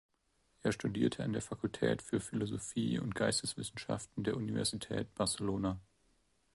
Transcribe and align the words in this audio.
Er 0.63 0.71
studierte 0.71 1.23
an 1.23 1.31
der 1.33 1.43
Fakultät 1.43 2.01
für 2.01 2.19
Philosophie 2.19 2.97
und 2.97 3.13
Geisteswissenschaften 3.13 4.23
der 4.23 4.35
Universität 4.35 5.13
Barcelona. 5.13 5.79